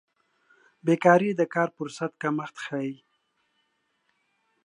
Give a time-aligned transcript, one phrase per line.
[0.85, 2.95] بیکاري د کار فرصت کمښت ښيي.